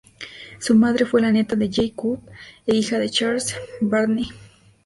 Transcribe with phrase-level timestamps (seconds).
[0.57, 2.25] Su madre fue la nieta de Jay Cooke
[2.65, 3.55] e hija de Charles D.
[3.81, 4.27] Barney.